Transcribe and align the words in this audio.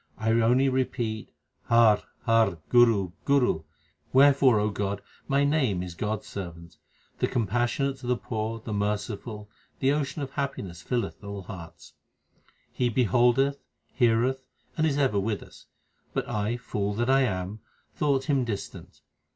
I 0.17 0.31
only 0.31 0.67
repeat 0.67 1.29
Har, 1.65 2.01
Har, 2.23 2.57
Guru, 2.69 3.11
Guru! 3.23 3.65
Wherefore, 4.11 4.59
O 4.59 4.71
God, 4.71 4.99
my 5.27 5.43
name 5.43 5.83
is 5.83 5.93
God 5.93 6.21
s 6.21 6.27
servant. 6.27 6.77
354 7.19 7.19
THE 7.19 7.19
SIKH 7.19 7.19
RELIGION 7.19 7.19
The 7.19 7.33
Compassionate 7.35 7.97
to 7.99 8.07
the 8.07 8.27
poor, 8.27 8.59
the 8.65 8.73
Merciful, 8.73 9.49
the 9.77 9.91
Ocean 9.91 10.23
of 10.23 10.31
happiness 10.31 10.81
filleth 10.81 11.23
all 11.23 11.43
hearts. 11.43 11.93
He 12.73 12.89
beholdeth, 12.89 13.59
heareth, 13.93 14.41
and 14.75 14.87
is 14.87 14.97
ever 14.97 15.19
with 15.19 15.43
us; 15.43 15.67
but 16.15 16.27
I, 16.27 16.57
fool 16.57 16.95
that 16.95 17.11
I 17.11 17.21
am, 17.21 17.59
thought 17.93 18.23
Him 18.23 18.43
distant. 18.43 19.01